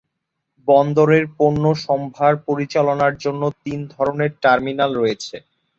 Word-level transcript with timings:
বন্দরে 0.67 1.19
পণ্য 1.37 1.63
সম্ভার 1.85 2.33
পরিচালনার 2.47 3.13
জন্য 3.17 3.41
তিন 3.63 3.79
ধরনের 3.93 4.31
টার্মিনাল 4.43 4.91
রয়েছে। 4.95 5.35